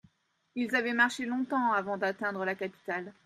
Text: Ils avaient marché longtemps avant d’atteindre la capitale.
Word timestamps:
Ils 0.55 0.75
avaient 0.75 0.93
marché 0.95 1.27
longtemps 1.27 1.73
avant 1.73 1.95
d’atteindre 1.95 2.43
la 2.43 2.55
capitale. 2.55 3.13